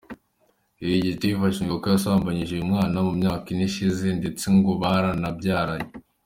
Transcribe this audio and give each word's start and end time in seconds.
Uyu 0.83 0.97
Gitifu 1.05 1.41
ashinjwa 1.49 1.75
ko 1.81 1.85
yasambanyije 1.93 2.53
uwo 2.55 2.65
mwana 2.71 2.97
mu 3.05 3.11
myaka 3.21 3.45
ine 3.53 3.63
ishize, 3.69 4.07
ndetse 4.19 4.45
ngo 4.55 4.71
baranabyaranye. 4.81 5.91